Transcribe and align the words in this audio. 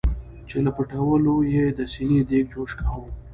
چې 0.47 0.57
له 0.65 0.71
پټولو 0.77 1.33
یې 1.53 1.65
د 1.77 1.79
سینې 1.93 2.19
دیګ 2.29 2.45
جوش 2.53 2.71
کاوه. 2.79 3.09